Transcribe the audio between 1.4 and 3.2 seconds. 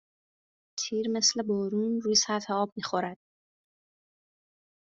بارون روی سطح آب میخورد